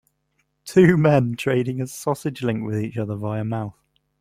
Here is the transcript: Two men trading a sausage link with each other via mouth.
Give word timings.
Two 0.65 0.97
men 0.97 1.35
trading 1.35 1.79
a 1.79 1.85
sausage 1.85 2.41
link 2.41 2.65
with 2.65 2.81
each 2.83 2.97
other 2.97 3.13
via 3.15 3.43
mouth. 3.45 3.77